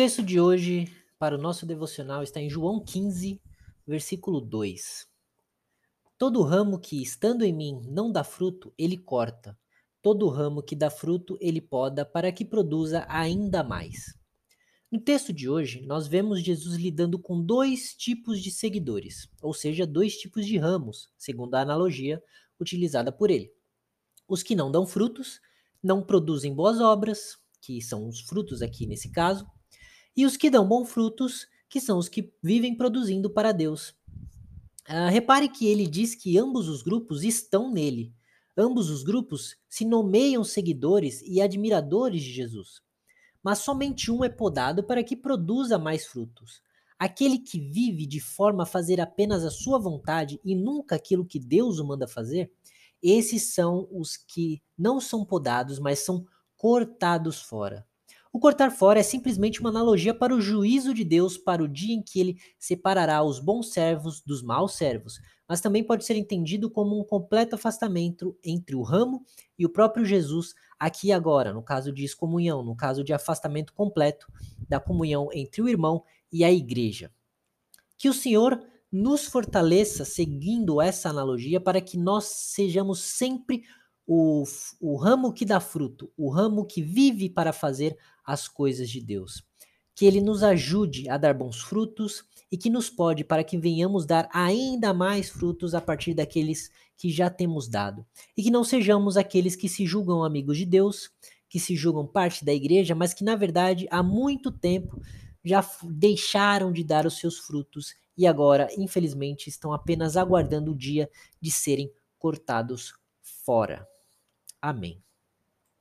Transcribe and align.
texto 0.00 0.22
de 0.22 0.40
hoje 0.40 0.90
para 1.18 1.34
o 1.34 1.38
nosso 1.38 1.66
devocional 1.66 2.22
está 2.22 2.40
em 2.40 2.48
João 2.48 2.82
15, 2.82 3.38
versículo 3.86 4.40
2. 4.40 5.06
Todo 6.16 6.40
ramo 6.40 6.80
que, 6.80 7.02
estando 7.02 7.44
em 7.44 7.52
mim, 7.52 7.82
não 7.86 8.10
dá 8.10 8.24
fruto, 8.24 8.72
ele 8.78 8.96
corta. 8.96 9.58
Todo 10.00 10.30
ramo 10.30 10.62
que 10.62 10.74
dá 10.74 10.88
fruto, 10.88 11.36
ele 11.38 11.60
poda, 11.60 12.02
para 12.02 12.32
que 12.32 12.46
produza 12.46 13.04
ainda 13.10 13.62
mais. 13.62 14.18
No 14.90 14.98
texto 14.98 15.34
de 15.34 15.50
hoje, 15.50 15.82
nós 15.82 16.06
vemos 16.06 16.42
Jesus 16.42 16.76
lidando 16.76 17.18
com 17.18 17.38
dois 17.38 17.94
tipos 17.94 18.40
de 18.40 18.50
seguidores, 18.50 19.28
ou 19.42 19.52
seja, 19.52 19.86
dois 19.86 20.16
tipos 20.16 20.46
de 20.46 20.56
ramos, 20.56 21.12
segundo 21.18 21.56
a 21.56 21.60
analogia 21.60 22.22
utilizada 22.58 23.12
por 23.12 23.30
ele. 23.30 23.52
Os 24.26 24.42
que 24.42 24.56
não 24.56 24.72
dão 24.72 24.86
frutos, 24.86 25.42
não 25.82 26.02
produzem 26.02 26.54
boas 26.54 26.80
obras, 26.80 27.36
que 27.60 27.82
são 27.82 28.08
os 28.08 28.20
frutos 28.20 28.62
aqui 28.62 28.86
nesse 28.86 29.10
caso, 29.10 29.46
e 30.16 30.26
os 30.26 30.36
que 30.36 30.50
dão 30.50 30.66
bons 30.66 30.90
frutos, 30.90 31.46
que 31.68 31.80
são 31.80 31.98
os 31.98 32.08
que 32.08 32.32
vivem 32.42 32.76
produzindo 32.76 33.30
para 33.30 33.52
Deus. 33.52 33.94
Uh, 34.88 35.08
repare 35.10 35.48
que 35.48 35.66
ele 35.66 35.86
diz 35.86 36.14
que 36.14 36.36
ambos 36.36 36.68
os 36.68 36.82
grupos 36.82 37.22
estão 37.22 37.70
nele. 37.70 38.12
Ambos 38.56 38.90
os 38.90 39.02
grupos 39.02 39.56
se 39.68 39.84
nomeiam 39.84 40.42
seguidores 40.42 41.22
e 41.22 41.40
admiradores 41.40 42.22
de 42.22 42.32
Jesus. 42.32 42.82
Mas 43.42 43.58
somente 43.58 44.10
um 44.10 44.24
é 44.24 44.28
podado 44.28 44.82
para 44.82 45.04
que 45.04 45.16
produza 45.16 45.78
mais 45.78 46.06
frutos. 46.06 46.60
Aquele 46.98 47.38
que 47.38 47.58
vive 47.58 48.04
de 48.04 48.20
forma 48.20 48.64
a 48.64 48.66
fazer 48.66 49.00
apenas 49.00 49.44
a 49.44 49.50
sua 49.50 49.78
vontade 49.78 50.38
e 50.44 50.54
nunca 50.54 50.96
aquilo 50.96 51.24
que 51.24 51.38
Deus 51.38 51.78
o 51.78 51.86
manda 51.86 52.06
fazer, 52.06 52.52
esses 53.02 53.54
são 53.54 53.88
os 53.90 54.16
que 54.16 54.60
não 54.76 55.00
são 55.00 55.24
podados, 55.24 55.78
mas 55.78 56.00
são 56.00 56.26
cortados 56.56 57.40
fora. 57.40 57.86
O 58.32 58.38
cortar 58.38 58.70
fora 58.70 59.00
é 59.00 59.02
simplesmente 59.02 59.60
uma 59.60 59.70
analogia 59.70 60.14
para 60.14 60.34
o 60.34 60.40
juízo 60.40 60.94
de 60.94 61.02
Deus 61.02 61.36
para 61.36 61.64
o 61.64 61.68
dia 61.68 61.94
em 61.94 62.00
que 62.00 62.20
ele 62.20 62.38
separará 62.58 63.22
os 63.24 63.40
bons 63.40 63.72
servos 63.72 64.20
dos 64.20 64.40
maus 64.40 64.76
servos, 64.76 65.20
mas 65.48 65.60
também 65.60 65.82
pode 65.82 66.04
ser 66.04 66.14
entendido 66.14 66.70
como 66.70 66.96
um 66.96 67.02
completo 67.02 67.56
afastamento 67.56 68.38
entre 68.44 68.76
o 68.76 68.82
ramo 68.82 69.24
e 69.58 69.66
o 69.66 69.68
próprio 69.68 70.04
Jesus 70.04 70.54
aqui 70.78 71.08
e 71.08 71.12
agora, 71.12 71.52
no 71.52 71.60
caso 71.60 71.92
de 71.92 72.04
excomunhão, 72.04 72.62
no 72.62 72.76
caso 72.76 73.02
de 73.02 73.12
afastamento 73.12 73.72
completo 73.72 74.28
da 74.68 74.78
comunhão 74.78 75.28
entre 75.32 75.60
o 75.60 75.68
irmão 75.68 76.04
e 76.32 76.44
a 76.44 76.52
igreja. 76.52 77.10
Que 77.98 78.08
o 78.08 78.14
Senhor 78.14 78.64
nos 78.92 79.24
fortaleça 79.24 80.04
seguindo 80.04 80.80
essa 80.80 81.08
analogia 81.08 81.60
para 81.60 81.80
que 81.80 81.98
nós 81.98 82.24
sejamos 82.26 83.00
sempre 83.00 83.64
o, 84.12 84.42
o 84.80 84.96
ramo 84.96 85.32
que 85.32 85.44
dá 85.44 85.60
fruto, 85.60 86.10
o 86.16 86.30
ramo 86.30 86.66
que 86.66 86.82
vive 86.82 87.30
para 87.30 87.52
fazer 87.52 87.96
as 88.24 88.48
coisas 88.48 88.90
de 88.90 89.00
Deus. 89.00 89.40
Que 89.94 90.04
Ele 90.04 90.20
nos 90.20 90.42
ajude 90.42 91.08
a 91.08 91.16
dar 91.16 91.32
bons 91.32 91.60
frutos 91.60 92.24
e 92.50 92.58
que 92.58 92.68
nos 92.68 92.90
pode 92.90 93.22
para 93.22 93.44
que 93.44 93.56
venhamos 93.56 94.04
dar 94.04 94.28
ainda 94.34 94.92
mais 94.92 95.30
frutos 95.30 95.76
a 95.76 95.80
partir 95.80 96.12
daqueles 96.12 96.72
que 96.96 97.08
já 97.08 97.30
temos 97.30 97.68
dado. 97.68 98.04
E 98.36 98.42
que 98.42 98.50
não 98.50 98.64
sejamos 98.64 99.16
aqueles 99.16 99.54
que 99.54 99.68
se 99.68 99.86
julgam 99.86 100.24
amigos 100.24 100.58
de 100.58 100.66
Deus, 100.66 101.08
que 101.48 101.60
se 101.60 101.76
julgam 101.76 102.04
parte 102.04 102.44
da 102.44 102.52
igreja, 102.52 102.96
mas 102.96 103.14
que 103.14 103.22
na 103.22 103.36
verdade 103.36 103.86
há 103.92 104.02
muito 104.02 104.50
tempo 104.50 105.00
já 105.44 105.64
deixaram 105.84 106.72
de 106.72 106.82
dar 106.82 107.06
os 107.06 107.16
seus 107.16 107.38
frutos 107.38 107.94
e 108.18 108.26
agora, 108.26 108.66
infelizmente, 108.76 109.48
estão 109.48 109.72
apenas 109.72 110.16
aguardando 110.16 110.72
o 110.72 110.76
dia 110.76 111.08
de 111.40 111.52
serem 111.52 111.88
cortados 112.18 112.92
fora. 113.22 113.89
Amém. 114.62 115.02